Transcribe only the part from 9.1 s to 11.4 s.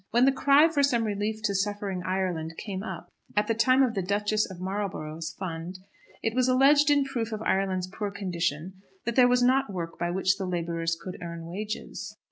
there was not work by which the labourers could